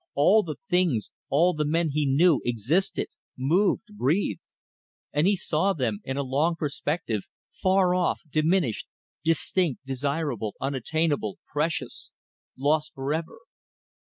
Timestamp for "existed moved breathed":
2.43-4.41